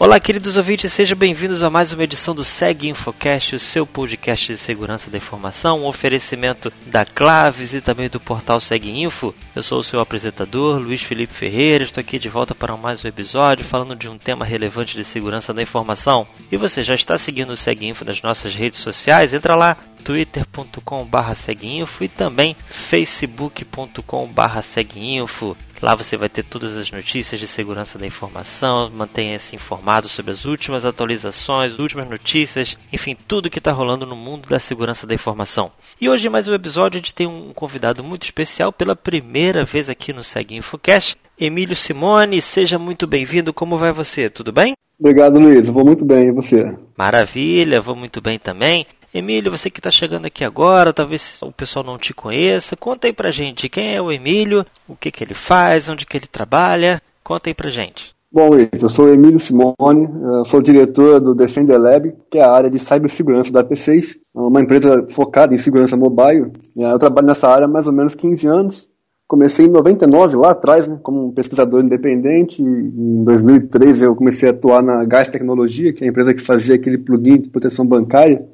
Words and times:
Olá, 0.00 0.18
queridos 0.18 0.56
ouvintes, 0.56 0.94
sejam 0.94 1.14
bem-vindos 1.14 1.62
a 1.62 1.68
mais 1.68 1.92
uma 1.92 2.02
edição 2.02 2.34
do 2.34 2.42
Seg 2.42 2.88
Infocast, 2.88 3.54
o 3.54 3.58
seu 3.58 3.86
podcast 3.86 4.46
de 4.46 4.56
segurança 4.56 5.10
da 5.10 5.18
informação, 5.18 5.80
um 5.80 5.86
oferecimento 5.86 6.72
da 6.86 7.04
Claves 7.04 7.74
e 7.74 7.82
também 7.82 8.08
do 8.08 8.18
portal 8.18 8.58
Seg 8.62 8.88
Info. 8.88 9.34
Eu 9.54 9.62
sou 9.62 9.80
o 9.80 9.84
seu 9.84 10.00
apresentador, 10.00 10.78
Luiz 10.78 11.02
Felipe 11.02 11.34
Ferreira, 11.34 11.84
estou 11.84 12.00
aqui 12.00 12.18
de 12.18 12.30
volta 12.30 12.54
para 12.54 12.74
mais 12.78 13.04
um 13.04 13.08
episódio 13.08 13.62
falando 13.62 13.94
de 13.94 14.08
um 14.08 14.16
tema 14.16 14.42
relevante 14.42 14.96
de 14.96 15.04
segurança 15.04 15.52
da 15.52 15.60
informação. 15.60 16.26
E 16.50 16.56
você 16.56 16.82
já 16.82 16.94
está 16.94 17.18
seguindo 17.18 17.50
o 17.50 17.56
Seg 17.56 17.86
Info 17.86 18.02
nas 18.02 18.22
nossas 18.22 18.54
redes 18.54 18.78
sociais? 18.78 19.34
Entra 19.34 19.54
lá, 19.54 19.76
twitter.com.br 20.00 21.34
seguinfo 21.36 22.02
e 22.02 22.08
também 22.08 22.56
facebook.com.br 22.66 24.62
seguinfo. 24.62 25.56
Lá 25.82 25.94
você 25.94 26.14
vai 26.16 26.28
ter 26.28 26.42
todas 26.42 26.76
as 26.76 26.90
notícias 26.90 27.40
de 27.40 27.46
segurança 27.46 27.98
da 27.98 28.06
informação, 28.06 28.90
mantenha-se 28.90 29.56
informado 29.56 30.08
sobre 30.08 30.30
as 30.30 30.44
últimas 30.44 30.84
atualizações, 30.84 31.78
últimas 31.78 32.08
notícias, 32.08 32.76
enfim, 32.92 33.16
tudo 33.26 33.48
que 33.48 33.58
está 33.58 33.72
rolando 33.72 34.04
no 34.04 34.14
mundo 34.14 34.46
da 34.46 34.58
segurança 34.58 35.06
da 35.06 35.14
informação. 35.14 35.72
E 35.98 36.06
hoje, 36.06 36.28
mais 36.28 36.46
um 36.48 36.52
episódio, 36.52 36.98
a 36.98 37.00
gente 37.00 37.14
tem 37.14 37.26
um 37.26 37.52
convidado 37.54 38.04
muito 38.04 38.24
especial 38.24 38.70
pela 38.72 38.94
primeira 38.94 39.64
vez 39.64 39.88
aqui 39.88 40.12
no 40.12 40.22
Segue 40.22 40.56
InfoCast, 40.56 41.16
Emílio 41.40 41.74
Simone. 41.74 42.42
Seja 42.42 42.78
muito 42.78 43.06
bem-vindo. 43.06 43.52
Como 43.54 43.78
vai 43.78 43.92
você? 43.92 44.28
Tudo 44.28 44.52
bem? 44.52 44.74
Obrigado, 44.98 45.40
Luiz. 45.40 45.66
Eu 45.66 45.72
vou 45.72 45.84
muito 45.86 46.04
bem. 46.04 46.28
E 46.28 46.30
você? 46.30 46.74
Maravilha, 46.94 47.80
vou 47.80 47.96
muito 47.96 48.20
bem 48.20 48.38
também. 48.38 48.84
Emílio, 49.12 49.50
você 49.50 49.68
que 49.68 49.80
está 49.80 49.90
chegando 49.90 50.26
aqui 50.26 50.44
agora, 50.44 50.92
talvez 50.92 51.38
o 51.42 51.50
pessoal 51.50 51.84
não 51.84 51.98
te 51.98 52.14
conheça. 52.14 52.76
Conta 52.76 53.08
aí 53.08 53.12
pra 53.12 53.30
gente 53.30 53.68
quem 53.68 53.94
é 53.94 54.00
o 54.00 54.12
Emílio, 54.12 54.64
o 54.88 54.94
que, 54.94 55.10
que 55.10 55.24
ele 55.24 55.34
faz, 55.34 55.88
onde 55.88 56.06
que 56.06 56.16
ele 56.16 56.26
trabalha. 56.26 57.02
Conta 57.22 57.50
aí 57.50 57.54
pra 57.54 57.70
gente. 57.70 58.14
Bom, 58.32 58.50
eu 58.54 58.88
sou 58.88 59.06
o 59.06 59.12
Emílio 59.12 59.40
Simone, 59.40 60.08
sou 60.46 60.62
diretor 60.62 61.20
do 61.20 61.34
Defender 61.34 61.80
Lab, 61.80 62.14
que 62.30 62.38
é 62.38 62.44
a 62.44 62.52
área 62.52 62.70
de 62.70 62.78
cibersegurança 62.78 63.50
da 63.50 63.64
P6, 63.64 64.16
uma 64.32 64.60
empresa 64.60 65.04
focada 65.10 65.52
em 65.52 65.58
segurança 65.58 65.96
mobile. 65.96 66.52
Eu 66.78 66.96
trabalho 66.96 67.26
nessa 67.26 67.48
área 67.48 67.64
há 67.64 67.68
mais 67.68 67.88
ou 67.88 67.92
menos 67.92 68.14
15 68.14 68.46
anos. 68.46 68.88
Comecei 69.26 69.66
em 69.66 69.70
99, 69.70 70.36
lá 70.36 70.52
atrás, 70.52 70.86
né, 70.86 70.98
como 71.02 71.26
um 71.26 71.32
pesquisador 71.32 71.82
independente. 71.82 72.62
Em 72.62 73.24
2003 73.24 74.02
eu 74.02 74.14
comecei 74.14 74.48
a 74.48 74.52
atuar 74.52 74.80
na 74.80 75.04
Gás 75.04 75.28
Tecnologia, 75.28 75.92
que 75.92 76.04
é 76.04 76.06
a 76.06 76.10
empresa 76.10 76.32
que 76.32 76.40
fazia 76.40 76.76
aquele 76.76 76.98
plugin 76.98 77.40
de 77.40 77.48
proteção 77.48 77.84
bancária. 77.84 78.44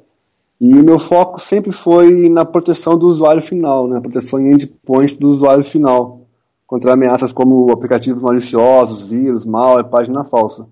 E 0.59 0.73
o 0.73 0.83
meu 0.83 0.97
foco 0.97 1.39
sempre 1.39 1.71
foi 1.71 2.29
na 2.29 2.43
proteção 2.43 2.97
do 2.97 3.07
usuário 3.07 3.41
final, 3.41 3.87
na 3.87 3.95
né? 3.95 4.01
proteção 4.01 4.39
em 4.39 4.53
endpoint 4.53 5.17
do 5.19 5.27
usuário 5.27 5.63
final, 5.63 6.21
contra 6.65 6.93
ameaças 6.93 7.31
como 7.31 7.71
aplicativos 7.71 8.23
maliciosos, 8.23 9.07
vírus, 9.07 9.45
malware, 9.45 9.89
página 9.89 10.25
falsa. 10.25 10.67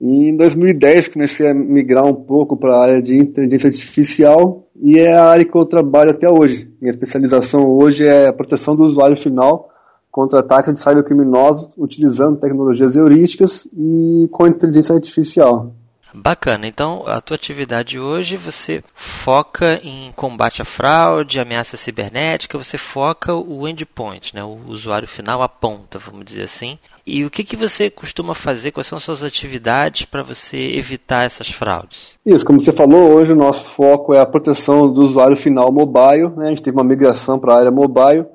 E 0.00 0.30
em 0.30 0.36
2010 0.36 1.08
comecei 1.08 1.48
a 1.48 1.54
migrar 1.54 2.04
um 2.04 2.14
pouco 2.14 2.56
para 2.56 2.76
a 2.76 2.82
área 2.82 3.00
de 3.00 3.16
inteligência 3.16 3.68
artificial 3.68 4.66
e 4.74 4.98
é 4.98 5.12
a 5.12 5.26
área 5.26 5.44
que 5.44 5.56
eu 5.56 5.64
trabalho 5.64 6.10
até 6.10 6.28
hoje. 6.28 6.68
Minha 6.80 6.90
especialização 6.90 7.70
hoje 7.70 8.04
é 8.04 8.26
a 8.26 8.32
proteção 8.32 8.74
do 8.74 8.82
usuário 8.82 9.16
final 9.16 9.70
contra 10.10 10.40
ataques 10.40 10.74
de 10.74 10.80
cybercriminosos 10.80 11.70
utilizando 11.78 12.40
tecnologias 12.40 12.96
heurísticas 12.96 13.68
e 13.72 14.26
com 14.32 14.48
inteligência 14.48 14.96
artificial. 14.96 15.72
Bacana. 16.14 16.66
Então, 16.66 17.04
a 17.06 17.20
tua 17.20 17.36
atividade 17.36 17.98
hoje 17.98 18.36
você 18.36 18.82
foca 18.94 19.80
em 19.82 20.12
combate 20.14 20.62
à 20.62 20.64
fraude, 20.64 21.40
ameaça 21.40 21.76
cibernética, 21.76 22.58
você 22.58 22.76
foca 22.76 23.34
o 23.34 23.66
endpoint, 23.66 24.34
né? 24.34 24.44
o 24.44 24.58
usuário 24.68 25.08
final, 25.08 25.42
a 25.42 25.48
ponta, 25.48 25.98
vamos 25.98 26.24
dizer 26.24 26.44
assim. 26.44 26.78
E 27.06 27.24
o 27.24 27.30
que, 27.30 27.42
que 27.42 27.56
você 27.56 27.90
costuma 27.90 28.34
fazer? 28.34 28.70
Quais 28.70 28.86
são 28.86 28.96
as 28.96 29.02
suas 29.02 29.24
atividades 29.24 30.04
para 30.04 30.22
você 30.22 30.56
evitar 30.56 31.24
essas 31.24 31.48
fraudes? 31.48 32.16
Isso, 32.24 32.44
como 32.44 32.60
você 32.60 32.72
falou, 32.72 33.12
hoje 33.12 33.32
o 33.32 33.36
nosso 33.36 33.64
foco 33.64 34.14
é 34.14 34.20
a 34.20 34.26
proteção 34.26 34.92
do 34.92 35.02
usuário 35.02 35.36
final 35.36 35.72
mobile. 35.72 36.30
Né? 36.36 36.46
A 36.46 36.48
gente 36.50 36.62
teve 36.62 36.76
uma 36.76 36.84
migração 36.84 37.38
para 37.38 37.54
a 37.54 37.58
área 37.58 37.70
mobile. 37.70 38.26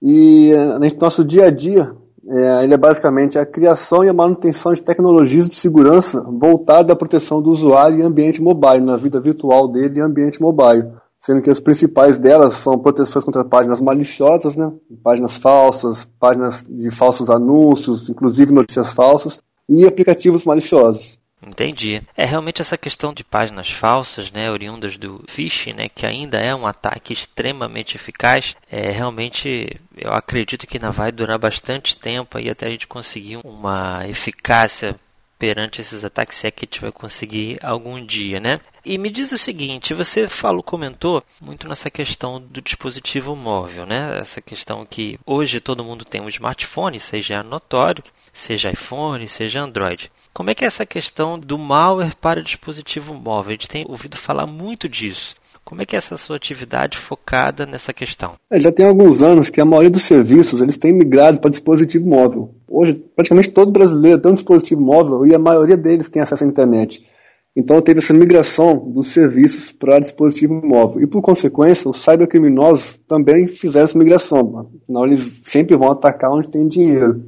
E 0.00 0.52
eh, 0.52 0.78
no 0.78 1.00
nosso 1.00 1.24
dia 1.24 1.46
a 1.46 1.50
dia, 1.50 1.94
é, 2.28 2.64
ele 2.64 2.74
é 2.74 2.76
basicamente 2.76 3.38
a 3.38 3.44
criação 3.44 4.04
e 4.04 4.08
a 4.08 4.12
manutenção 4.12 4.72
de 4.72 4.80
tecnologias 4.80 5.48
de 5.48 5.54
segurança 5.54 6.20
voltada 6.20 6.92
à 6.92 6.96
proteção 6.96 7.42
do 7.42 7.50
usuário 7.50 7.98
em 7.98 8.02
ambiente 8.02 8.40
mobile, 8.40 8.84
na 8.84 8.96
vida 8.96 9.20
virtual 9.20 9.68
dele 9.68 9.98
em 9.98 10.02
ambiente 10.02 10.40
mobile. 10.40 10.88
Sendo 11.18 11.42
que 11.42 11.50
as 11.50 11.60
principais 11.60 12.18
delas 12.18 12.54
são 12.54 12.78
proteções 12.78 13.24
contra 13.24 13.44
páginas 13.44 13.80
maliciosas, 13.80 14.56
né? 14.56 14.72
páginas 15.02 15.36
falsas, 15.36 16.04
páginas 16.18 16.64
de 16.68 16.90
falsos 16.90 17.30
anúncios, 17.30 18.08
inclusive 18.08 18.52
notícias 18.52 18.92
falsas, 18.92 19.38
e 19.68 19.86
aplicativos 19.86 20.44
maliciosos. 20.44 21.18
Entendi. 21.44 22.00
É 22.16 22.24
realmente 22.24 22.62
essa 22.62 22.78
questão 22.78 23.12
de 23.12 23.24
páginas 23.24 23.70
falsas, 23.70 24.30
né, 24.30 24.50
oriundas 24.50 24.96
do 24.96 25.24
phishing, 25.28 25.72
né, 25.72 25.88
que 25.88 26.06
ainda 26.06 26.38
é 26.38 26.54
um 26.54 26.66
ataque 26.66 27.12
extremamente 27.12 27.96
eficaz. 27.96 28.54
É 28.70 28.90
realmente, 28.90 29.80
eu 29.96 30.12
acredito 30.12 30.66
que 30.66 30.76
ainda 30.76 30.92
vai 30.92 31.10
durar 31.10 31.38
bastante 31.38 31.96
tempo 31.96 32.38
aí 32.38 32.48
até 32.48 32.66
a 32.66 32.70
gente 32.70 32.86
conseguir 32.86 33.38
uma 33.44 34.06
eficácia 34.08 34.94
perante 35.42 35.80
esses 35.80 36.04
ataques, 36.04 36.38
se 36.38 36.46
é 36.46 36.52
que 36.52 36.64
a 36.64 36.66
gente 36.66 36.80
vai 36.80 36.92
conseguir 36.92 37.58
algum 37.60 38.06
dia, 38.06 38.38
né? 38.38 38.60
E 38.84 38.96
me 38.96 39.10
diz 39.10 39.32
o 39.32 39.38
seguinte, 39.38 39.92
você 39.92 40.28
falou, 40.28 40.62
comentou 40.62 41.20
muito 41.40 41.68
nessa 41.68 41.90
questão 41.90 42.40
do 42.40 42.62
dispositivo 42.62 43.34
móvel, 43.34 43.84
né? 43.84 44.20
Essa 44.20 44.40
questão 44.40 44.86
que 44.86 45.18
hoje 45.26 45.58
todo 45.58 45.82
mundo 45.82 46.04
tem 46.04 46.20
um 46.20 46.28
smartphone, 46.28 47.00
seja 47.00 47.42
notório, 47.42 48.04
seja 48.32 48.70
iPhone, 48.70 49.26
seja 49.26 49.60
Android. 49.60 50.12
Como 50.34 50.48
é 50.48 50.54
que 50.54 50.64
é 50.64 50.66
essa 50.66 50.86
questão 50.86 51.38
do 51.38 51.58
malware 51.58 52.16
para 52.16 52.42
dispositivo 52.42 53.12
móvel? 53.12 53.50
A 53.50 53.52
gente 53.52 53.68
tem 53.68 53.84
ouvido 53.86 54.16
falar 54.16 54.46
muito 54.46 54.88
disso. 54.88 55.34
Como 55.62 55.82
é 55.82 55.86
que 55.86 55.94
é 55.94 55.98
essa 55.98 56.16
sua 56.16 56.36
atividade 56.36 56.96
focada 56.96 57.66
nessa 57.66 57.92
questão? 57.92 58.32
É, 58.50 58.58
já 58.58 58.72
tem 58.72 58.86
alguns 58.86 59.22
anos 59.22 59.50
que 59.50 59.60
a 59.60 59.64
maioria 59.64 59.90
dos 59.90 60.02
serviços 60.02 60.62
eles 60.62 60.78
têm 60.78 60.92
migrado 60.92 61.38
para 61.38 61.50
dispositivo 61.50 62.08
móvel. 62.08 62.54
Hoje, 62.66 62.94
praticamente 63.14 63.50
todo 63.50 63.70
brasileiro 63.70 64.20
tem 64.20 64.32
um 64.32 64.34
dispositivo 64.34 64.80
móvel 64.80 65.26
e 65.26 65.34
a 65.34 65.38
maioria 65.38 65.76
deles 65.76 66.08
tem 66.08 66.22
acesso 66.22 66.44
à 66.44 66.46
internet. 66.46 67.06
Então 67.54 67.82
teve 67.82 67.98
essa 67.98 68.14
migração 68.14 68.78
dos 68.78 69.08
serviços 69.08 69.70
para 69.70 69.98
dispositivo 69.98 70.54
móvel. 70.54 71.02
E 71.02 71.06
por 71.06 71.20
consequência, 71.20 71.90
os 71.90 72.02
cybercriminosos 72.02 72.98
também 73.06 73.46
fizeram 73.46 73.84
essa 73.84 73.98
migração. 73.98 74.70
Afinal, 74.82 75.06
eles 75.06 75.42
sempre 75.44 75.76
vão 75.76 75.90
atacar 75.90 76.32
onde 76.32 76.48
tem 76.48 76.66
dinheiro. 76.66 77.22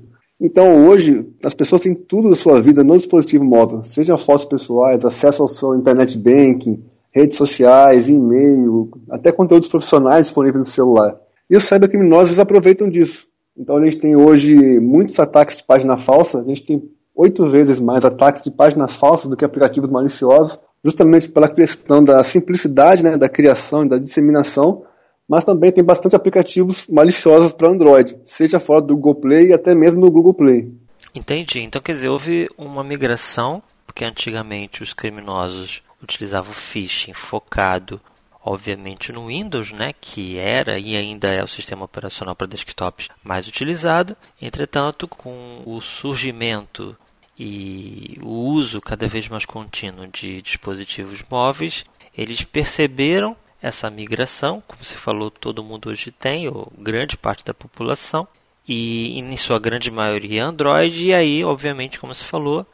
Então 0.45 0.87
hoje 0.87 1.27
as 1.43 1.55
pessoas 1.55 1.81
têm 1.81 1.95
tudo 1.95 2.29
da 2.29 2.35
sua 2.35 2.61
vida 2.61 2.85
no 2.85 2.95
dispositivo 2.95 3.43
móvel, 3.43 3.83
seja 3.83 4.19
fotos 4.19 4.45
pessoais, 4.45 5.03
acesso 5.03 5.41
ao 5.41 5.49
seu 5.49 5.75
internet 5.75 6.19
banking, 6.19 6.85
redes 7.11 7.39
sociais, 7.39 8.11
e-mail, 8.11 8.91
até 9.09 9.33
conteúdos 9.33 9.71
profissionais 9.71 10.27
disponíveis 10.27 10.59
no 10.59 10.71
celular. 10.71 11.17
E 11.49 11.57
os 11.57 11.65
cybercriminosos 11.65 12.39
aproveitam 12.39 12.91
disso. 12.91 13.27
Então 13.57 13.79
a 13.79 13.85
gente 13.85 13.97
tem 13.97 14.15
hoje 14.15 14.79
muitos 14.81 15.19
ataques 15.19 15.57
de 15.57 15.65
página 15.65 15.97
falsa, 15.97 16.41
a 16.41 16.45
gente 16.45 16.67
tem 16.67 16.91
oito 17.17 17.49
vezes 17.49 17.81
mais 17.81 18.05
ataques 18.05 18.43
de 18.43 18.51
páginas 18.51 18.95
falsas 18.95 19.31
do 19.31 19.37
que 19.39 19.47
aplicativos 19.47 19.89
maliciosos, 19.89 20.61
justamente 20.85 21.31
pela 21.31 21.49
questão 21.49 22.05
da 22.05 22.23
simplicidade 22.23 23.03
né, 23.03 23.17
da 23.17 23.31
criação 23.31 23.87
e 23.87 23.89
da 23.89 23.97
disseminação 23.97 24.83
mas 25.29 25.45
também 25.45 25.73
tem 25.73 25.83
bastante 25.83 26.15
aplicativos 26.15 26.87
maliciosos 26.89 27.53
para 27.53 27.71
Android, 27.71 28.17
seja 28.25 28.61
fora 28.61 28.83
do 28.83 28.95
Google 28.95 29.15
Play 29.17 29.49
e 29.49 29.53
até 29.53 29.75
mesmo 29.75 30.01
no 30.01 30.11
Google 30.11 30.35
Play. 30.35 30.71
Entendi. 31.15 31.61
Então 31.61 31.81
quer 31.81 31.95
dizer, 31.95 32.09
houve 32.09 32.49
uma 32.59 32.85
migração, 32.85 33.63
porque 33.87 34.05
antigamente 34.05 34.83
os 34.83 34.93
criminosos 34.93 35.83
utilizavam 36.03 36.53
phishing 36.53 37.15
focado, 37.15 38.01
obviamente, 38.45 39.11
no 39.11 39.29
Windows, 39.29 39.73
né, 39.73 39.95
que 39.99 40.37
era 40.37 40.79
e 40.79 40.97
ainda 40.97 41.29
é 41.29 41.43
o 41.43 41.49
sistema 41.49 41.85
operacional 41.85 42.35
para 42.35 42.47
desktops 42.47 43.09
mais 43.23 43.49
utilizado. 43.49 44.17
Entretanto, 44.41 45.09
com 45.09 45.63
o 45.65 45.81
surgimento 45.81 46.95
e 47.39 48.19
o 48.23 48.29
uso 48.29 48.81
cada 48.81 49.09
vez 49.09 49.29
mais 49.29 49.45
contínuo 49.45 50.07
de 50.07 50.43
dispositivos 50.43 51.25
móveis, 51.29 51.85
eles 52.17 52.45
perceberam 52.45 53.37
essa 53.65 53.89
migração, 53.89 54.63
como 54.69 54.85
você 54.85 54.99
falou, 54.99 55.31
todo 55.31 55.65
mundo 55.65 55.89
hoje 55.89 56.11
tem, 56.11 56.47
ou 56.47 56.71
grande 56.79 57.17
parte 57.17 57.43
da 57.43 57.55
população, 57.55 58.29
e 58.69 59.19
em 59.19 59.37
sua 59.39 59.59
grande 59.59 59.91
maioria 59.91 60.45
Android, 60.45 61.09
e 61.09 61.15
aí, 61.15 61.43
obviamente, 61.43 61.99
como 61.99 62.15
você 62.15 62.27
falou, 62.27 62.67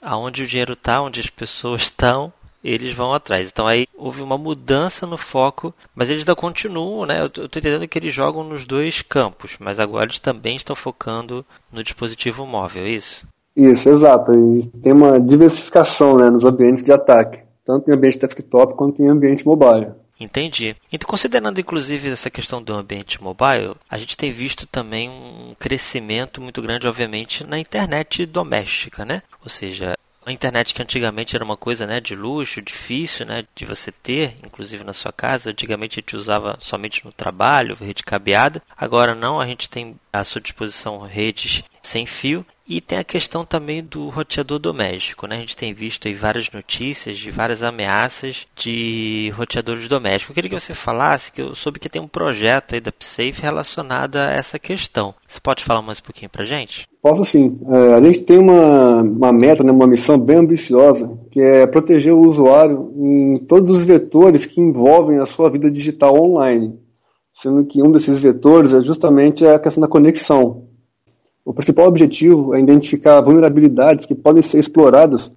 aonde 0.00 0.44
o 0.44 0.46
dinheiro 0.46 0.74
está, 0.74 1.02
onde 1.02 1.18
as 1.18 1.28
pessoas 1.28 1.82
estão, 1.82 2.32
eles 2.62 2.94
vão 2.94 3.12
atrás. 3.12 3.48
Então 3.48 3.66
aí 3.66 3.88
houve 3.96 4.22
uma 4.22 4.38
mudança 4.38 5.04
no 5.04 5.16
foco, 5.16 5.74
mas 5.94 6.10
eles 6.10 6.22
ainda 6.22 6.36
continuam, 6.36 7.06
né? 7.06 7.22
Eu 7.22 7.26
estou 7.26 7.44
entendendo 7.44 7.88
que 7.88 7.98
eles 7.98 8.14
jogam 8.14 8.44
nos 8.44 8.64
dois 8.64 9.02
campos, 9.02 9.56
mas 9.58 9.80
agora 9.80 10.06
eles 10.06 10.20
também 10.20 10.54
estão 10.54 10.76
focando 10.76 11.44
no 11.72 11.82
dispositivo 11.82 12.46
móvel, 12.46 12.84
é 12.84 12.90
isso? 12.90 13.26
Isso, 13.56 13.88
exato. 13.88 14.32
E 14.32 14.66
tem 14.80 14.92
uma 14.92 15.18
diversificação 15.18 16.16
né, 16.16 16.30
nos 16.30 16.44
ambientes 16.44 16.84
de 16.84 16.92
ataque, 16.92 17.40
tanto 17.64 17.90
em 17.90 17.94
ambiente 17.94 18.18
desktop 18.18 18.74
quanto 18.74 19.02
em 19.02 19.08
ambiente 19.08 19.44
mobile. 19.44 20.05
Entendi. 20.18 20.74
Então, 20.90 21.08
considerando 21.08 21.60
inclusive 21.60 22.10
essa 22.10 22.30
questão 22.30 22.62
do 22.62 22.72
ambiente 22.72 23.22
mobile, 23.22 23.74
a 23.88 23.98
gente 23.98 24.16
tem 24.16 24.32
visto 24.32 24.66
também 24.66 25.10
um 25.10 25.54
crescimento 25.58 26.40
muito 26.40 26.62
grande, 26.62 26.88
obviamente, 26.88 27.44
na 27.44 27.58
internet 27.58 28.24
doméstica, 28.24 29.04
né? 29.04 29.22
Ou 29.42 29.50
seja, 29.50 29.94
A 30.28 30.32
internet 30.32 30.74
que 30.74 30.82
antigamente 30.82 31.36
era 31.36 31.44
uma 31.44 31.56
coisa 31.56 31.86
né, 31.86 32.00
de 32.00 32.16
luxo, 32.16 32.60
difícil 32.60 33.24
né, 33.24 33.44
de 33.54 33.64
você 33.64 33.92
ter, 33.92 34.36
inclusive 34.44 34.82
na 34.82 34.92
sua 34.92 35.12
casa. 35.12 35.50
Antigamente 35.50 36.00
a 36.00 36.02
gente 36.02 36.16
usava 36.16 36.58
somente 36.60 37.04
no 37.04 37.12
trabalho, 37.12 37.76
rede 37.76 38.02
cabeada. 38.02 38.60
Agora 38.76 39.14
não, 39.14 39.40
a 39.40 39.46
gente 39.46 39.70
tem 39.70 39.94
à 40.12 40.24
sua 40.24 40.40
disposição 40.40 40.98
redes 40.98 41.62
sem 41.86 42.04
fio 42.04 42.44
e 42.68 42.80
tem 42.80 42.98
a 42.98 43.04
questão 43.04 43.44
também 43.44 43.82
do 43.82 44.08
roteador 44.08 44.58
doméstico. 44.58 45.26
Né? 45.26 45.36
A 45.36 45.38
gente 45.38 45.56
tem 45.56 45.72
visto 45.72 46.08
aí 46.08 46.14
várias 46.14 46.50
notícias 46.50 47.16
de 47.16 47.30
várias 47.30 47.62
ameaças 47.62 48.46
de 48.56 49.32
roteadores 49.36 49.88
domésticos. 49.88 50.30
Eu 50.30 50.34
queria 50.34 50.50
que 50.50 50.60
você 50.60 50.74
falasse, 50.74 51.30
que 51.30 51.40
eu 51.40 51.54
soube 51.54 51.78
que 51.78 51.88
tem 51.88 52.02
um 52.02 52.08
projeto 52.08 52.74
aí 52.74 52.80
da 52.80 52.90
PSAFE 52.90 53.40
relacionado 53.40 54.16
a 54.16 54.32
essa 54.32 54.58
questão. 54.58 55.14
Você 55.28 55.38
pode 55.40 55.62
falar 55.62 55.80
mais 55.80 56.00
um 56.00 56.02
pouquinho 56.02 56.28
para 56.28 56.44
gente? 56.44 56.88
Posso 57.00 57.24
sim. 57.24 57.54
É, 57.68 57.94
a 57.94 58.02
gente 58.02 58.24
tem 58.24 58.38
uma, 58.38 59.00
uma 59.00 59.32
meta, 59.32 59.62
né, 59.62 59.70
uma 59.70 59.86
missão 59.86 60.18
bem 60.18 60.38
ambiciosa, 60.38 61.16
que 61.30 61.40
é 61.40 61.66
proteger 61.68 62.12
o 62.12 62.26
usuário 62.26 62.92
em 62.96 63.36
todos 63.46 63.70
os 63.70 63.84
vetores 63.84 64.44
que 64.44 64.60
envolvem 64.60 65.18
a 65.20 65.26
sua 65.26 65.48
vida 65.48 65.70
digital 65.70 66.20
online. 66.20 66.74
Sendo 67.32 67.64
que 67.64 67.80
um 67.80 67.92
desses 67.92 68.18
vetores 68.18 68.74
é 68.74 68.80
justamente 68.80 69.46
a 69.46 69.58
questão 69.58 69.82
da 69.82 69.88
conexão. 69.88 70.65
O 71.46 71.54
principal 71.54 71.86
objetivo 71.86 72.56
é 72.56 72.60
identificar 72.60 73.20
vulnerabilidades 73.20 74.04
que 74.04 74.16
podem 74.16 74.42
ser 74.42 74.58
exploradas 74.58 75.30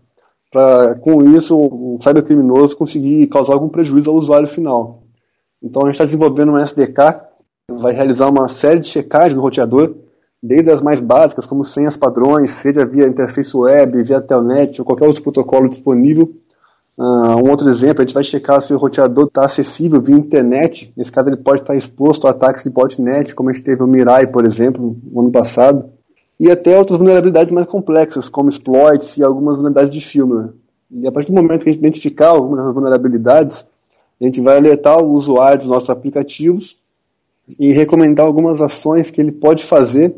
para, 0.51 0.95
com 0.95 1.23
isso, 1.35 1.55
o 1.55 1.99
cybercriminoso 2.01 2.75
conseguir 2.75 3.27
causar 3.27 3.53
algum 3.53 3.69
prejuízo 3.69 4.09
ao 4.09 4.15
usuário 4.15 4.47
final. 4.47 5.03
Então, 5.61 5.83
a 5.83 5.85
gente 5.85 5.93
está 5.93 6.05
desenvolvendo 6.05 6.53
um 6.53 6.57
SDK 6.57 7.29
vai 7.71 7.93
realizar 7.93 8.27
uma 8.27 8.47
série 8.47 8.79
de 8.79 8.87
checagens 8.87 9.35
no 9.35 9.43
roteador, 9.43 9.93
desde 10.41 10.71
as 10.71 10.81
mais 10.81 10.99
básicas, 10.99 11.45
como 11.45 11.63
senhas 11.63 11.95
padrões, 11.95 12.49
seja 12.49 12.83
via 12.83 13.07
interface 13.07 13.55
web, 13.55 14.01
via 14.01 14.19
telnet 14.19 14.81
ou 14.81 14.85
qualquer 14.85 15.05
outro 15.05 15.21
protocolo 15.21 15.69
disponível. 15.69 16.33
Uh, 16.97 17.37
um 17.45 17.51
outro 17.51 17.69
exemplo, 17.69 18.01
a 18.01 18.05
gente 18.05 18.15
vai 18.15 18.23
checar 18.23 18.63
se 18.63 18.73
o 18.73 18.77
roteador 18.79 19.27
está 19.27 19.45
acessível 19.45 20.01
via 20.01 20.15
internet. 20.15 20.91
Nesse 20.97 21.11
caso, 21.11 21.29
ele 21.29 21.37
pode 21.37 21.61
estar 21.61 21.75
exposto 21.75 22.27
a 22.27 22.31
ataques 22.31 22.63
de 22.63 22.71
botnet, 22.71 23.35
como 23.35 23.51
a 23.51 23.53
gente 23.53 23.63
teve 23.63 23.83
o 23.83 23.87
Mirai, 23.87 24.25
por 24.25 24.43
exemplo, 24.43 24.97
no 25.03 25.21
ano 25.21 25.31
passado 25.31 25.98
e 26.39 26.49
até 26.49 26.77
outras 26.77 26.97
vulnerabilidades 26.97 27.51
mais 27.51 27.67
complexas, 27.67 28.29
como 28.29 28.49
exploits 28.49 29.17
e 29.17 29.23
algumas 29.23 29.57
vulnerabilidades 29.57 29.93
de 29.93 29.99
firmware. 29.99 30.53
E 30.89 31.07
a 31.07 31.11
partir 31.11 31.31
do 31.31 31.41
momento 31.41 31.63
que 31.63 31.69
a 31.69 31.73
gente 31.73 31.81
identificar 31.81 32.29
algumas 32.29 32.59
dessas 32.59 32.73
vulnerabilidades, 32.73 33.65
a 34.19 34.23
gente 34.23 34.41
vai 34.41 34.57
alertar 34.57 34.97
o 34.99 35.11
usuário 35.11 35.59
dos 35.59 35.67
nossos 35.67 35.89
aplicativos 35.89 36.77
e 37.59 37.71
recomendar 37.71 38.25
algumas 38.25 38.61
ações 38.61 39.11
que 39.11 39.19
ele 39.19 39.31
pode 39.31 39.63
fazer 39.65 40.15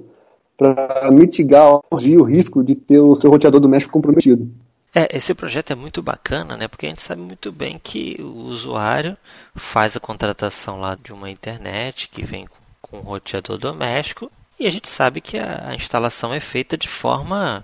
para 0.55 1.09
mitigar 1.11 1.79
o 1.89 2.23
risco 2.23 2.63
de 2.63 2.75
ter 2.75 2.99
o 2.99 3.15
seu 3.15 3.31
roteador 3.31 3.59
doméstico 3.59 3.93
comprometido. 3.93 4.47
É, 4.93 5.07
esse 5.15 5.33
projeto 5.33 5.71
é 5.71 5.75
muito 5.75 6.03
bacana, 6.03 6.57
né? 6.57 6.67
Porque 6.67 6.85
a 6.85 6.89
gente 6.89 7.01
sabe 7.01 7.21
muito 7.21 7.51
bem 7.51 7.79
que 7.81 8.17
o 8.19 8.47
usuário 8.47 9.17
faz 9.55 9.95
a 9.95 9.99
contratação 9.99 10.79
lá 10.79 10.97
de 11.01 11.13
uma 11.13 11.31
internet 11.31 12.09
que 12.09 12.23
vem 12.23 12.45
com 12.81 12.97
um 12.97 13.01
roteador 13.01 13.57
doméstico 13.57 14.29
e 14.59 14.67
a 14.67 14.69
gente 14.69 14.89
sabe 14.89 15.21
que 15.21 15.37
a, 15.37 15.73
instalação 15.75 16.33
é 16.33 16.39
feita 16.39 16.77
de 16.77 16.87
forma, 16.87 17.63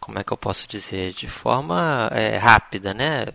como 0.00 0.18
é 0.18 0.24
que 0.24 0.32
eu 0.32 0.36
posso 0.36 0.68
dizer, 0.68 1.12
de 1.12 1.28
forma 1.28 2.08
é, 2.12 2.36
rápida, 2.36 2.92
né? 2.92 3.28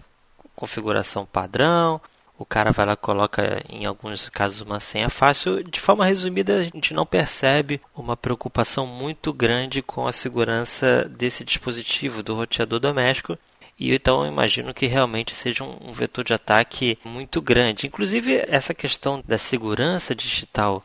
Configuração 0.56 1.26
padrão, 1.26 2.02
o 2.40 2.46
cara 2.46 2.72
vai 2.72 2.86
lá 2.86 2.96
coloca 2.96 3.62
em 3.68 3.86
alguns 3.86 4.30
casos 4.30 4.62
uma 4.62 4.80
senha 4.80 5.10
fácil. 5.10 5.62
De 5.62 5.80
forma 5.80 6.06
resumida, 6.06 6.60
a 6.60 6.64
gente 6.64 6.94
não 6.94 7.06
percebe 7.06 7.82
uma 7.94 8.16
preocupação 8.16 8.88
muito 8.88 9.34
grande 9.34 9.82
com 9.82 10.08
a 10.08 10.14
segurança 10.14 11.04
desse 11.04 11.44
dispositivo 11.44 12.24
do 12.24 12.36
roteador 12.36 12.80
doméstico. 12.80 13.38
E 13.78 13.94
então 13.94 14.26
eu 14.26 14.32
imagino 14.32 14.74
que 14.74 14.86
realmente 14.86 15.36
seja 15.36 15.66
um, 15.66 15.90
um 15.90 15.92
vetor 15.92 16.24
de 16.24 16.34
ataque 16.34 16.98
muito 17.04 17.42
grande. 17.42 17.88
Inclusive 17.88 18.46
essa 18.48 18.74
questão 18.74 19.22
da 19.28 19.38
segurança 19.38 20.16
digital 20.16 20.82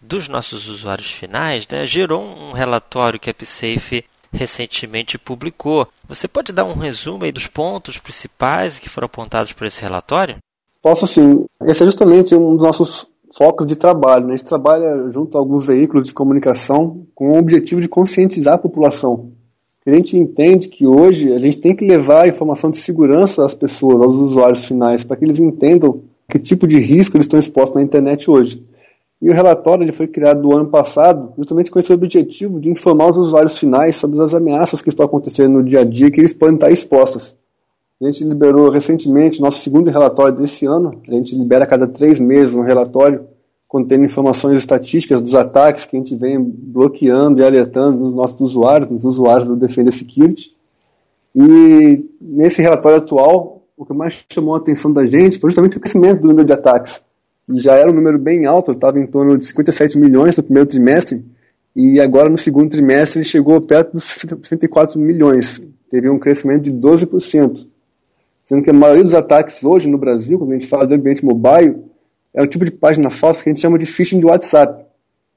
dos 0.00 0.28
nossos 0.28 0.68
usuários 0.68 1.10
finais 1.10 1.66
né, 1.68 1.86
gerou 1.86 2.22
um 2.22 2.52
relatório 2.52 3.18
que 3.18 3.28
a 3.28 3.32
AppSafe 3.32 4.04
recentemente 4.32 5.18
publicou. 5.18 5.86
Você 6.08 6.28
pode 6.28 6.52
dar 6.52 6.64
um 6.64 6.74
resumo 6.74 7.24
aí 7.24 7.32
dos 7.32 7.46
pontos 7.46 7.98
principais 7.98 8.78
que 8.78 8.88
foram 8.88 9.06
apontados 9.06 9.52
por 9.52 9.66
esse 9.66 9.80
relatório? 9.80 10.36
Posso 10.82 11.06
sim. 11.06 11.44
Esse 11.64 11.82
é 11.82 11.86
justamente 11.86 12.34
um 12.34 12.54
dos 12.54 12.64
nossos 12.64 13.08
focos 13.36 13.66
de 13.66 13.76
trabalho. 13.76 14.26
Né? 14.26 14.34
A 14.34 14.36
gente 14.36 14.46
trabalha 14.46 15.10
junto 15.10 15.36
a 15.36 15.40
alguns 15.40 15.66
veículos 15.66 16.06
de 16.06 16.14
comunicação 16.14 17.06
com 17.14 17.30
o 17.30 17.38
objetivo 17.38 17.80
de 17.80 17.88
conscientizar 17.88 18.54
a 18.54 18.58
população. 18.58 19.32
A 19.86 19.92
gente 19.92 20.16
entende 20.16 20.68
que 20.68 20.86
hoje 20.86 21.32
a 21.32 21.38
gente 21.38 21.58
tem 21.58 21.74
que 21.74 21.84
levar 21.84 22.24
a 22.24 22.28
informação 22.28 22.70
de 22.70 22.78
segurança 22.78 23.44
às 23.44 23.54
pessoas, 23.54 24.02
aos 24.02 24.16
usuários 24.16 24.64
finais, 24.64 25.02
para 25.02 25.16
que 25.16 25.24
eles 25.24 25.40
entendam 25.40 26.02
que 26.28 26.38
tipo 26.38 26.66
de 26.66 26.78
risco 26.78 27.16
eles 27.16 27.24
estão 27.24 27.40
expostos 27.40 27.74
na 27.74 27.82
internet 27.82 28.30
hoje. 28.30 28.62
E 29.20 29.28
o 29.28 29.34
relatório 29.34 29.84
ele 29.84 29.92
foi 29.92 30.08
criado 30.08 30.40
no 30.40 30.56
ano 30.56 30.68
passado 30.68 31.34
justamente 31.36 31.70
com 31.70 31.78
esse 31.78 31.92
objetivo 31.92 32.58
de 32.58 32.70
informar 32.70 33.10
os 33.10 33.18
usuários 33.18 33.58
finais 33.58 33.96
sobre 33.96 34.20
as 34.22 34.32
ameaças 34.32 34.80
que 34.80 34.88
estão 34.88 35.04
acontecendo 35.04 35.52
no 35.52 35.62
dia 35.62 35.80
a 35.80 35.84
dia 35.84 36.10
que 36.10 36.20
eles 36.20 36.32
podem 36.32 36.54
estar 36.54 36.70
expostos. 36.70 37.36
A 38.00 38.06
gente 38.06 38.24
liberou 38.24 38.70
recentemente 38.70 39.42
nosso 39.42 39.62
segundo 39.62 39.90
relatório 39.90 40.34
desse 40.34 40.64
ano. 40.64 41.02
A 41.06 41.12
gente 41.12 41.36
libera 41.36 41.64
a 41.64 41.66
cada 41.66 41.86
três 41.86 42.18
meses 42.18 42.54
um 42.54 42.62
relatório 42.62 43.26
contendo 43.68 44.06
informações 44.06 44.56
estatísticas 44.56 45.20
dos 45.20 45.34
ataques 45.34 45.84
que 45.84 45.96
a 45.96 45.98
gente 45.98 46.16
vem 46.16 46.40
bloqueando 46.42 47.42
e 47.42 47.44
alertando 47.44 47.98
nos 47.98 48.12
nossos 48.12 48.40
usuários, 48.40 48.88
nos 48.88 49.04
usuários 49.04 49.46
do 49.46 49.54
Defender 49.54 49.92
Security. 49.92 50.56
E 51.36 52.08
nesse 52.18 52.62
relatório 52.62 52.98
atual, 52.98 53.62
o 53.76 53.84
que 53.84 53.92
mais 53.92 54.24
chamou 54.32 54.54
a 54.54 54.58
atenção 54.58 54.90
da 54.90 55.04
gente 55.04 55.38
foi 55.38 55.50
justamente 55.50 55.76
o 55.76 55.80
crescimento 55.80 56.22
do 56.22 56.28
número 56.28 56.46
de 56.46 56.54
ataques 56.54 57.02
já 57.54 57.74
era 57.74 57.90
um 57.90 57.94
número 57.94 58.18
bem 58.18 58.46
alto, 58.46 58.72
estava 58.72 58.98
em 58.98 59.06
torno 59.06 59.36
de 59.36 59.44
57 59.44 59.98
milhões 59.98 60.36
no 60.36 60.42
primeiro 60.42 60.68
trimestre, 60.68 61.24
e 61.74 62.00
agora 62.00 62.28
no 62.28 62.38
segundo 62.38 62.70
trimestre 62.70 63.20
ele 63.20 63.24
chegou 63.26 63.60
perto 63.60 63.92
dos 63.92 64.04
64 64.04 64.98
milhões, 65.00 65.60
teve 65.88 66.08
um 66.08 66.18
crescimento 66.18 66.62
de 66.62 66.72
12%. 66.72 67.66
Sendo 68.44 68.62
que 68.62 68.70
a 68.70 68.74
maioria 68.74 69.04
dos 69.04 69.14
ataques 69.14 69.62
hoje 69.62 69.88
no 69.88 69.98
Brasil, 69.98 70.38
quando 70.38 70.50
a 70.50 70.54
gente 70.54 70.66
fala 70.66 70.86
de 70.86 70.94
ambiente 70.94 71.24
mobile, 71.24 71.76
é 72.34 72.42
o 72.42 72.46
tipo 72.46 72.64
de 72.64 72.70
página 72.70 73.10
falsa 73.10 73.42
que 73.42 73.48
a 73.48 73.52
gente 73.52 73.62
chama 73.62 73.78
de 73.78 73.86
phishing 73.86 74.18
de 74.18 74.26
WhatsApp, 74.26 74.84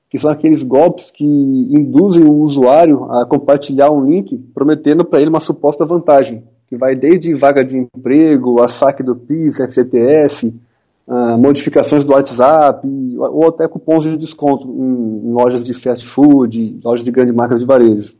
que 0.10 0.20
são 0.20 0.29
aqueles 0.29 0.62
golpes 0.63 1.12
que 1.12 1.25
induzem 1.25 2.24
o 2.24 2.34
usuário 2.34 3.12
a 3.12 3.25
compartilhar 3.25 3.91
um 3.91 4.05
link 4.05 4.38
prometendo 4.53 5.03
para 5.03 5.20
ele 5.20 5.29
uma 5.29 5.39
suposta 5.39 5.86
vantagem, 5.86 6.43
que 6.67 6.77
vai 6.77 6.96
desde 6.96 7.34
vaga 7.34 7.63
de 7.63 7.77
emprego, 7.77 8.62
a 8.62 8.67
saque 8.67 9.01
do 9.01 9.15
PIS, 9.15 9.58
FGTS, 9.58 10.53
uh, 11.07 11.38
modificações 11.38 12.03
do 12.03 12.13
WhatsApp, 12.13 12.88
ou 13.17 13.48
até 13.48 13.67
cupons 13.67 14.03
de 14.03 14.17
desconto 14.17 14.67
em, 14.67 15.27
em 15.27 15.31
lojas 15.31 15.63
de 15.63 15.74
fast 15.74 16.05
food, 16.05 16.79
lojas 16.83 17.05
de 17.05 17.12
grandes 17.12 17.36
marcas 17.36 17.60
de 17.60 17.65
varejo. 17.65 18.15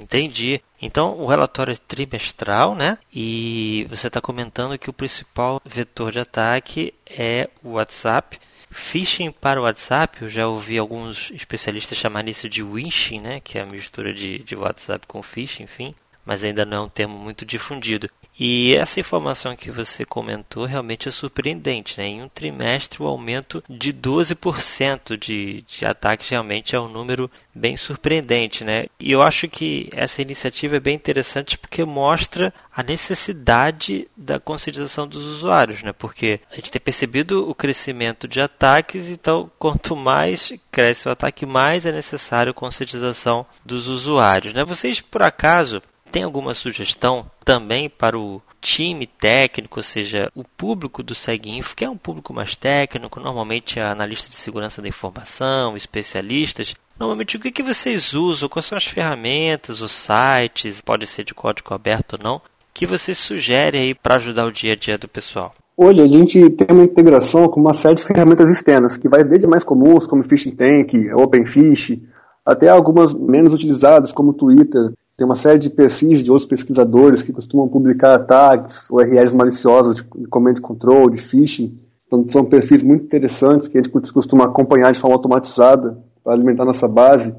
Entendi. 0.00 0.60
Então 0.80 1.18
o 1.18 1.26
relatório 1.26 1.72
é 1.72 1.76
trimestral, 1.76 2.74
né? 2.74 2.98
E 3.14 3.86
você 3.90 4.06
está 4.08 4.20
comentando 4.20 4.78
que 4.78 4.90
o 4.90 4.92
principal 4.92 5.60
vetor 5.64 6.10
de 6.10 6.18
ataque 6.18 6.94
é 7.06 7.48
o 7.62 7.72
WhatsApp. 7.72 8.38
Phishing 8.70 9.30
para 9.30 9.60
o 9.60 9.64
WhatsApp, 9.64 10.22
eu 10.22 10.30
já 10.30 10.48
ouvi 10.48 10.78
alguns 10.78 11.30
especialistas 11.32 11.98
chamar 11.98 12.26
isso 12.26 12.48
de 12.48 12.62
wishing, 12.62 13.20
né? 13.20 13.40
Que 13.40 13.58
é 13.58 13.62
a 13.62 13.66
mistura 13.66 14.14
de, 14.14 14.38
de 14.38 14.56
WhatsApp 14.56 15.06
com 15.06 15.22
phishing, 15.22 15.64
enfim. 15.64 15.94
Mas 16.24 16.42
ainda 16.42 16.64
não 16.64 16.76
é 16.76 16.80
um 16.80 16.88
termo 16.88 17.18
muito 17.18 17.44
difundido. 17.44 18.08
E 18.38 18.74
essa 18.76 18.98
informação 18.98 19.54
que 19.54 19.70
você 19.70 20.04
comentou 20.04 20.64
realmente 20.64 21.08
é 21.08 21.10
surpreendente. 21.10 21.98
Né? 21.98 22.06
Em 22.06 22.22
um 22.22 22.28
trimestre, 22.28 23.02
o 23.02 23.06
aumento 23.06 23.62
de 23.68 23.92
12% 23.92 25.16
de, 25.18 25.62
de 25.62 25.84
ataques 25.84 26.28
realmente 26.28 26.74
é 26.74 26.80
um 26.80 26.88
número 26.88 27.30
bem 27.54 27.76
surpreendente. 27.76 28.64
Né? 28.64 28.86
E 28.98 29.12
eu 29.12 29.20
acho 29.20 29.48
que 29.48 29.88
essa 29.92 30.22
iniciativa 30.22 30.76
é 30.76 30.80
bem 30.80 30.94
interessante 30.94 31.58
porque 31.58 31.84
mostra 31.84 32.52
a 32.74 32.82
necessidade 32.82 34.08
da 34.16 34.40
conscientização 34.40 35.06
dos 35.06 35.24
usuários. 35.24 35.82
Né? 35.82 35.92
Porque 35.92 36.40
a 36.50 36.56
gente 36.56 36.70
tem 36.70 36.80
percebido 36.80 37.48
o 37.48 37.54
crescimento 37.54 38.26
de 38.26 38.40
ataques, 38.40 39.10
então 39.10 39.50
quanto 39.58 39.94
mais 39.94 40.52
cresce 40.70 41.06
o 41.06 41.12
ataque, 41.12 41.44
mais 41.44 41.84
é 41.84 41.92
necessário 41.92 42.54
conscientização 42.54 43.44
dos 43.64 43.88
usuários. 43.88 44.54
Né? 44.54 44.64
Vocês, 44.64 45.02
por 45.02 45.22
acaso, 45.22 45.82
tem 46.12 46.22
alguma 46.24 46.52
sugestão 46.52 47.24
também 47.42 47.88
para 47.88 48.18
o 48.18 48.42
time 48.60 49.06
técnico, 49.06 49.80
ou 49.80 49.82
seja, 49.82 50.30
o 50.36 50.44
público 50.44 51.02
do 51.02 51.14
SegInfo, 51.14 51.74
que 51.74 51.84
é 51.84 51.90
um 51.90 51.96
público 51.96 52.34
mais 52.34 52.54
técnico, 52.54 53.18
normalmente 53.18 53.80
é 53.80 53.82
analista 53.82 54.28
de 54.28 54.36
segurança 54.36 54.82
da 54.82 54.88
informação, 54.88 55.74
especialistas. 55.74 56.74
Normalmente, 56.98 57.36
o 57.36 57.40
que, 57.40 57.50
que 57.50 57.62
vocês 57.62 58.12
usam? 58.12 58.48
Quais 58.48 58.66
são 58.66 58.76
as 58.76 58.86
ferramentas, 58.86 59.80
os 59.80 59.90
sites, 59.90 60.82
pode 60.82 61.06
ser 61.06 61.24
de 61.24 61.34
código 61.34 61.74
aberto 61.74 62.12
ou 62.12 62.18
não, 62.22 62.42
que 62.74 62.86
vocês 62.86 63.16
sugerem 63.16 63.80
aí 63.80 63.94
para 63.94 64.16
ajudar 64.16 64.44
o 64.44 64.52
dia 64.52 64.74
a 64.74 64.76
dia 64.76 64.98
do 64.98 65.08
pessoal? 65.08 65.54
Hoje 65.74 66.02
a 66.02 66.06
gente 66.06 66.50
tem 66.50 66.66
uma 66.70 66.84
integração 66.84 67.48
com 67.48 67.58
uma 67.58 67.72
série 67.72 67.94
de 67.94 68.04
ferramentas 68.04 68.48
externas, 68.50 68.98
que 68.98 69.08
vai 69.08 69.24
desde 69.24 69.48
mais 69.48 69.64
comuns, 69.64 70.06
como 70.06 70.22
Phishing 70.22 70.54
Tank, 70.54 70.94
OpenFish, 71.14 72.00
até 72.44 72.68
algumas 72.68 73.14
menos 73.14 73.54
utilizadas, 73.54 74.12
como 74.12 74.34
Twitter. 74.34 74.92
Tem 75.16 75.26
uma 75.26 75.34
série 75.34 75.58
de 75.58 75.68
perfis 75.70 76.24
de 76.24 76.30
outros 76.30 76.48
pesquisadores 76.48 77.22
que 77.22 77.32
costumam 77.32 77.68
publicar 77.68 78.14
ataques, 78.14 78.88
URLs 78.90 79.34
maliciosas 79.34 79.96
de 79.96 80.04
command 80.28 80.54
control, 80.54 81.10
de 81.10 81.18
phishing. 81.18 81.78
Então, 82.06 82.26
são 82.28 82.44
perfis 82.44 82.82
muito 82.82 83.04
interessantes 83.04 83.68
que 83.68 83.78
a 83.78 83.82
gente 83.82 83.90
costuma 84.12 84.44
acompanhar 84.44 84.92
de 84.92 84.98
forma 84.98 85.16
automatizada 85.16 85.98
para 86.24 86.32
alimentar 86.32 86.64
nossa 86.64 86.88
base. 86.88 87.34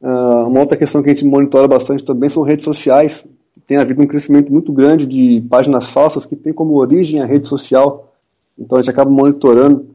Uh, 0.00 0.46
uma 0.48 0.60
outra 0.60 0.76
questão 0.76 1.02
que 1.02 1.10
a 1.10 1.14
gente 1.14 1.24
monitora 1.26 1.66
bastante 1.66 2.04
também 2.04 2.28
são 2.28 2.42
redes 2.42 2.64
sociais. 2.64 3.24
Tem 3.66 3.76
havido 3.76 4.02
um 4.02 4.06
crescimento 4.06 4.52
muito 4.52 4.72
grande 4.72 5.06
de 5.06 5.40
páginas 5.48 5.90
falsas 5.90 6.26
que 6.26 6.36
tem 6.36 6.52
como 6.52 6.74
origem 6.74 7.20
a 7.20 7.26
rede 7.26 7.48
social. 7.48 8.12
Então 8.58 8.78
a 8.78 8.82
gente 8.82 8.90
acaba 8.90 9.10
monitorando. 9.10 9.94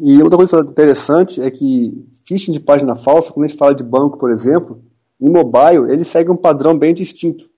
E 0.00 0.20
outra 0.22 0.36
coisa 0.36 0.60
interessante 0.60 1.40
é 1.40 1.50
que 1.50 2.06
phishing 2.26 2.52
de 2.52 2.60
página 2.60 2.96
falsa, 2.96 3.32
quando 3.32 3.44
a 3.44 3.48
gente 3.48 3.58
fala 3.58 3.74
de 3.74 3.84
banco, 3.84 4.18
por 4.18 4.30
exemplo, 4.30 4.80
em 5.20 5.30
mobile, 5.30 5.92
ele 5.92 6.04
segue 6.04 6.30
um 6.30 6.36
padrão 6.36 6.76
bem 6.76 6.94
distinto. 6.94 7.48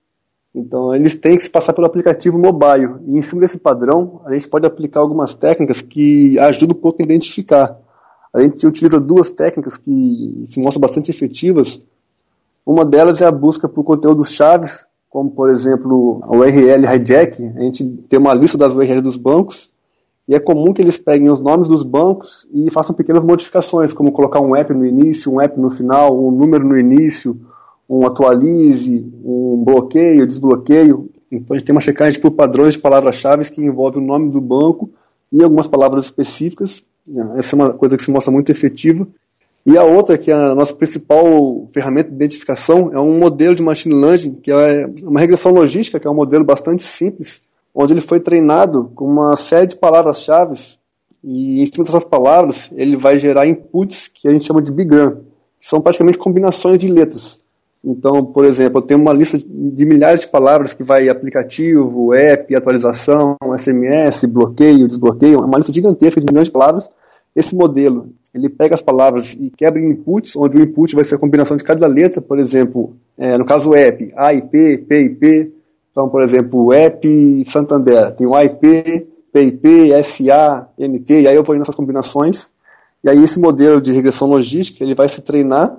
Então, 0.53 0.95
eles 0.95 1.15
têm 1.15 1.37
que 1.37 1.43
se 1.43 1.49
passar 1.49 1.73
pelo 1.73 1.85
aplicativo 1.85 2.37
mobile. 2.37 2.95
E 3.05 3.17
em 3.17 3.21
cima 3.21 3.41
desse 3.41 3.57
padrão, 3.57 4.21
a 4.25 4.33
gente 4.33 4.47
pode 4.47 4.65
aplicar 4.65 5.01
algumas 5.01 5.33
técnicas 5.33 5.81
que 5.81 6.37
ajudam 6.39 6.75
um 6.75 6.81
pouco 6.81 7.01
a 7.01 7.05
identificar. 7.05 7.77
A 8.33 8.41
gente 8.41 8.65
utiliza 8.65 8.99
duas 8.99 9.31
técnicas 9.31 9.77
que 9.77 10.45
se 10.47 10.59
mostram 10.59 10.81
bastante 10.81 11.11
efetivas. 11.11 11.81
Uma 12.65 12.83
delas 12.83 13.21
é 13.21 13.25
a 13.25 13.31
busca 13.31 13.69
por 13.69 13.83
conteúdos 13.83 14.31
chaves, 14.31 14.83
como, 15.09 15.29
por 15.29 15.49
exemplo, 15.49 16.21
a 16.23 16.35
URL 16.35 16.85
hijack. 16.85 17.43
A 17.55 17.61
gente 17.61 17.85
tem 18.09 18.19
uma 18.19 18.33
lista 18.33 18.57
das 18.57 18.73
URLs 18.73 19.01
dos 19.01 19.17
bancos 19.17 19.69
e 20.27 20.35
é 20.35 20.39
comum 20.39 20.73
que 20.73 20.81
eles 20.81 20.97
peguem 20.97 21.29
os 21.29 21.39
nomes 21.39 21.69
dos 21.69 21.83
bancos 21.83 22.45
e 22.53 22.69
façam 22.69 22.93
pequenas 22.93 23.23
modificações, 23.23 23.93
como 23.93 24.11
colocar 24.11 24.41
um 24.41 24.55
app 24.55 24.73
no 24.73 24.85
início, 24.85 25.31
um 25.31 25.39
app 25.39 25.57
no 25.59 25.71
final, 25.71 26.17
um 26.17 26.31
número 26.31 26.67
no 26.67 26.77
início, 26.77 27.39
um 27.89 28.05
atualize, 28.05 29.09
um 29.23 29.63
bloqueio, 29.65 30.27
desbloqueio. 30.27 31.09
Então 31.31 31.55
a 31.55 31.57
gente 31.57 31.65
tem 31.65 31.75
uma 31.75 31.81
checagem 31.81 32.19
por 32.19 32.31
padrões 32.31 32.73
de 32.73 32.79
palavras-chave 32.79 33.49
que 33.49 33.63
envolve 33.63 33.99
o 33.99 34.01
nome 34.01 34.29
do 34.29 34.41
banco 34.41 34.89
e 35.31 35.41
algumas 35.41 35.67
palavras 35.67 36.05
específicas. 36.05 36.83
Essa 37.37 37.55
é 37.55 37.59
uma 37.59 37.73
coisa 37.73 37.95
que 37.95 38.03
se 38.03 38.11
mostra 38.11 38.31
muito 38.31 38.51
efetiva. 38.51 39.07
E 39.65 39.77
a 39.77 39.83
outra, 39.83 40.17
que 40.17 40.31
é 40.31 40.33
a 40.33 40.55
nossa 40.55 40.73
principal 40.73 41.67
ferramenta 41.73 42.09
de 42.09 42.15
identificação, 42.15 42.89
é 42.93 42.99
um 42.99 43.17
modelo 43.17 43.55
de 43.55 43.63
machine 43.63 43.95
learning, 43.95 44.35
que 44.35 44.51
é 44.51 44.89
uma 45.03 45.19
regressão 45.19 45.51
logística, 45.51 45.99
que 45.99 46.07
é 46.07 46.09
um 46.09 46.15
modelo 46.15 46.43
bastante 46.43 46.83
simples, 46.83 47.41
onde 47.79 47.93
ele 47.93 48.01
foi 48.01 48.19
treinado 48.19 48.91
com 48.95 49.05
uma 49.05 49.35
série 49.35 49.67
de 49.67 49.75
palavras-chave 49.75 50.55
e 51.23 51.61
em 51.61 51.65
cima 51.67 51.85
dessas 51.85 52.03
palavras 52.03 52.71
ele 52.75 52.97
vai 52.97 53.19
gerar 53.19 53.45
inputs 53.45 54.07
que 54.07 54.27
a 54.27 54.31
gente 54.31 54.47
chama 54.47 54.63
de 54.63 54.71
bigram, 54.71 55.21
que 55.59 55.67
são 55.67 55.79
praticamente 55.79 56.17
combinações 56.17 56.79
de 56.79 56.87
letras. 56.87 57.39
Então, 57.85 58.25
por 58.25 58.45
exemplo, 58.45 58.79
eu 58.79 58.83
tenho 58.83 58.99
uma 58.99 59.13
lista 59.13 59.37
de 59.37 59.85
milhares 59.85 60.21
de 60.21 60.27
palavras 60.27 60.73
que 60.73 60.83
vai 60.83 61.07
aplicativo, 61.07 62.15
app, 62.15 62.55
atualização, 62.55 63.37
SMS, 63.55 64.25
bloqueio, 64.25 64.87
desbloqueio, 64.87 65.39
uma 65.39 65.59
lista 65.59 65.71
gigantesca 65.71 66.19
de 66.19 66.25
milhões 66.27 66.47
de 66.47 66.51
palavras. 66.51 66.89
Esse 67.35 67.55
modelo, 67.55 68.09
ele 68.33 68.49
pega 68.49 68.73
as 68.73 68.81
palavras 68.81 69.37
e 69.39 69.51
quebra 69.51 69.79
em 69.79 69.91
inputs, 69.91 70.35
onde 70.35 70.57
o 70.57 70.63
input 70.63 70.95
vai 70.95 71.03
ser 71.03 71.15
a 71.15 71.19
combinação 71.19 71.55
de 71.55 71.63
cada 71.63 71.85
letra, 71.85 72.19
por 72.23 72.39
exemplo, 72.39 72.95
é, 73.15 73.37
no 73.37 73.45
caso 73.45 73.75
app, 73.75 74.11
A 74.15 74.33
e 74.33 74.41
P, 74.41 74.77
P 74.79 74.99
e 74.99 75.09
P. 75.09 75.51
Então, 75.97 76.07
por 76.07 76.21
exemplo, 76.21 76.71
app 76.71 77.43
Santander, 77.47 78.13
tem 78.15 78.27
o 78.27 78.35
AIP, 78.35 79.07
PIP, 79.33 79.89
SA, 80.03 80.69
MT, 80.77 81.21
e 81.21 81.27
aí 81.27 81.35
eu 81.35 81.43
vou 81.43 81.55
indo 81.55 81.61
nessas 81.61 81.73
combinações. 81.73 82.51
E 83.03 83.09
aí 83.09 83.23
esse 83.23 83.39
modelo 83.39 83.81
de 83.81 83.91
regressão 83.91 84.27
logística, 84.27 84.83
ele 84.83 84.93
vai 84.93 85.09
se 85.09 85.21
treinar 85.21 85.75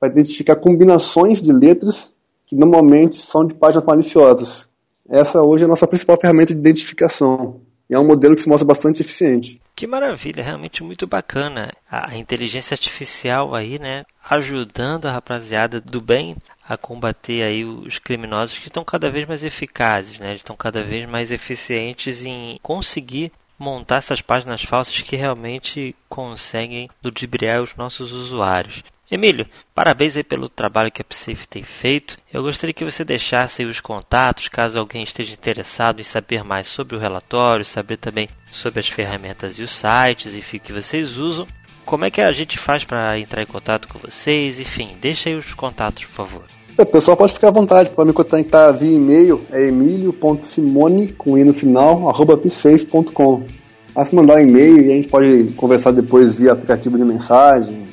para 0.00 0.08
identificar 0.08 0.56
combinações 0.56 1.42
de 1.42 1.52
letras 1.52 2.10
que 2.46 2.56
normalmente 2.56 3.18
são 3.18 3.44
de 3.44 3.52
páginas 3.52 3.84
maliciosas. 3.84 4.66
Essa 5.06 5.42
hoje 5.42 5.64
é 5.64 5.66
a 5.66 5.68
nossa 5.68 5.86
principal 5.86 6.16
ferramenta 6.18 6.54
de 6.54 6.60
identificação. 6.60 7.60
E 7.90 7.94
é 7.94 7.98
um 7.98 8.06
modelo 8.06 8.34
que 8.34 8.40
se 8.40 8.48
mostra 8.48 8.66
bastante 8.66 9.02
eficiente. 9.02 9.60
Que 9.76 9.86
maravilha, 9.86 10.42
realmente 10.42 10.82
muito 10.82 11.06
bacana. 11.06 11.72
A 11.90 12.16
inteligência 12.16 12.74
artificial 12.74 13.54
aí, 13.54 13.78
né, 13.78 14.04
ajudando 14.30 15.06
a 15.06 15.12
rapaziada 15.12 15.78
do 15.78 16.00
bem 16.00 16.36
a 16.68 16.76
combater 16.76 17.42
aí 17.42 17.64
os 17.64 17.98
criminosos 17.98 18.58
que 18.58 18.66
estão 18.66 18.84
cada 18.84 19.10
vez 19.10 19.26
mais 19.26 19.42
eficazes, 19.42 20.18
né? 20.18 20.34
Estão 20.34 20.54
cada 20.54 20.84
vez 20.84 21.08
mais 21.08 21.30
eficientes 21.30 22.22
em 22.24 22.58
conseguir 22.62 23.32
montar 23.58 23.96
essas 23.96 24.20
páginas 24.20 24.62
falsas 24.62 25.00
que 25.00 25.16
realmente 25.16 25.96
conseguem 26.08 26.88
ludibriar 27.02 27.62
os 27.62 27.74
nossos 27.74 28.12
usuários. 28.12 28.84
Emílio, 29.10 29.48
parabéns 29.74 30.18
aí 30.18 30.22
pelo 30.22 30.50
trabalho 30.50 30.92
que 30.92 31.00
a 31.00 31.04
PSAFE 31.04 31.48
tem 31.48 31.62
feito. 31.62 32.18
Eu 32.30 32.42
gostaria 32.42 32.74
que 32.74 32.84
você 32.84 33.02
deixasse 33.02 33.64
os 33.64 33.80
contatos, 33.80 34.48
caso 34.48 34.78
alguém 34.78 35.02
esteja 35.02 35.32
interessado 35.32 36.00
em 36.00 36.04
saber 36.04 36.44
mais 36.44 36.68
sobre 36.68 36.94
o 36.94 36.98
relatório, 36.98 37.64
saber 37.64 37.96
também 37.96 38.28
sobre 38.52 38.80
as 38.80 38.88
ferramentas 38.88 39.58
e 39.58 39.62
os 39.62 39.70
sites, 39.70 40.34
enfim, 40.34 40.58
que 40.58 40.74
vocês 40.74 41.16
usam. 41.16 41.48
Como 41.86 42.04
é 42.04 42.10
que 42.10 42.20
a 42.20 42.30
gente 42.30 42.58
faz 42.58 42.84
para 42.84 43.18
entrar 43.18 43.42
em 43.42 43.46
contato 43.46 43.88
com 43.88 43.98
vocês? 43.98 44.58
Enfim, 44.58 44.98
deixa 45.00 45.30
aí 45.30 45.34
os 45.34 45.54
contatos, 45.54 46.04
por 46.04 46.12
favor. 46.12 46.57
É, 46.78 46.82
o 46.82 46.86
pessoal 46.86 47.16
pode 47.16 47.32
ficar 47.32 47.48
à 47.48 47.50
vontade, 47.50 47.90
pode 47.90 48.06
me 48.06 48.14
contactar 48.14 48.72
via 48.72 48.96
e-mail, 48.96 49.42
é 49.50 49.66
emilio.simone, 49.66 51.08
com 51.08 51.36
i 51.36 51.42
no 51.42 51.52
final, 51.52 52.08
arroba 52.08 52.36
psafe.com. 52.36 53.42
Basta 53.92 54.14
mandar 54.14 54.36
um 54.36 54.40
e-mail 54.40 54.82
e 54.82 54.92
a 54.92 54.94
gente 54.94 55.08
pode 55.08 55.52
conversar 55.56 55.90
depois 55.90 56.36
via 56.36 56.52
aplicativo 56.52 56.96
de 56.96 57.04
mensagem, 57.04 57.88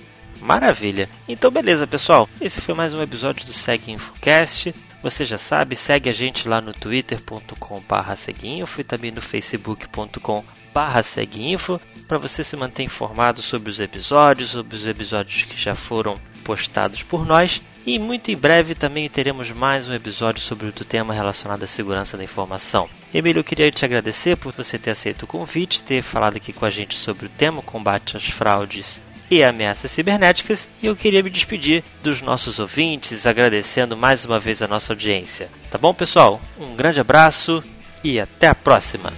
Maravilha. 0.46 1.10
Então, 1.28 1.50
beleza, 1.50 1.88
pessoal. 1.88 2.30
Esse 2.40 2.62
foi 2.62 2.76
mais 2.76 2.94
um 2.94 3.02
episódio 3.02 3.44
do 3.48 3.52
Segue 3.52 3.92
Infocast. 3.92 4.76
Você 5.02 5.26
já 5.26 5.40
sabe, 5.40 5.76
segue 5.76 6.08
a 6.08 6.14
gente 6.14 6.48
lá 6.48 6.62
no 6.62 6.72
twitter.com.br 6.72 8.16
seguinfo 8.16 8.80
e 8.80 8.84
também 8.84 9.12
no 9.12 9.22
facebook.com 9.22 10.44
seguinfo 11.04 11.82
para 12.08 12.20
você 12.20 12.44
se 12.44 12.56
manter 12.56 12.84
informado 12.84 13.42
sobre 13.42 13.72
os 13.72 13.80
episódios, 13.80 14.52
sobre 14.52 14.76
os 14.76 14.86
episódios 14.86 15.46
que 15.46 15.60
já 15.60 15.74
foram 15.74 16.20
postados 16.44 17.02
por 17.02 17.26
nós. 17.26 17.60
E 17.86 18.00
muito 18.00 18.32
em 18.32 18.36
breve 18.36 18.74
também 18.74 19.08
teremos 19.08 19.52
mais 19.52 19.88
um 19.88 19.94
episódio 19.94 20.42
sobre 20.42 20.66
o 20.68 20.72
tema 20.72 21.14
relacionado 21.14 21.62
à 21.62 21.68
segurança 21.68 22.18
da 22.18 22.24
informação. 22.24 22.90
Emílio, 23.14 23.42
eu 23.42 23.44
queria 23.44 23.70
te 23.70 23.86
agradecer 23.86 24.36
por 24.38 24.52
você 24.54 24.80
ter 24.80 24.90
aceito 24.90 25.24
o 25.24 25.28
convite, 25.28 25.84
ter 25.84 26.02
falado 26.02 26.36
aqui 26.36 26.52
com 26.52 26.66
a 26.66 26.72
gente 26.72 26.96
sobre 26.96 27.28
o 27.28 27.30
tema 27.30 27.62
combate 27.62 28.18
às 28.18 28.26
fraudes 28.26 29.00
e 29.30 29.44
ameaças 29.44 29.92
cibernéticas, 29.92 30.68
e 30.82 30.88
eu 30.88 30.96
queria 30.96 31.22
me 31.22 31.30
despedir 31.30 31.84
dos 32.02 32.22
nossos 32.22 32.58
ouvintes, 32.58 33.28
agradecendo 33.28 33.96
mais 33.96 34.26
uma 34.26 34.40
vez 34.40 34.64
a 34.64 34.68
nossa 34.68 34.94
audiência. 34.94 35.50
Tá 35.70 35.78
bom, 35.78 35.94
pessoal? 35.94 36.42
Um 36.60 36.76
grande 36.76 37.00
abraço 37.00 37.64
e 38.04 38.20
até 38.20 38.48
a 38.48 38.56
próxima! 38.56 39.14